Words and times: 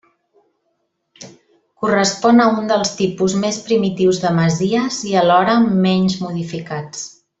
Correspon 1.83 2.41
a 2.45 2.47
un 2.53 2.71
dels 2.71 2.93
tipus 3.01 3.35
més 3.43 3.59
primitius 3.67 4.23
de 4.25 4.33
masies 4.39 4.99
i 5.11 5.15
alhora 5.25 5.55
als 5.61 5.77
menys 5.87 6.17
modificats. 6.25 7.05